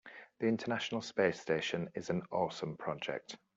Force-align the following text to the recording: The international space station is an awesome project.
The 0.39 0.47
international 0.47 1.03
space 1.03 1.39
station 1.39 1.91
is 1.93 2.09
an 2.09 2.23
awesome 2.31 2.75
project. 2.75 3.37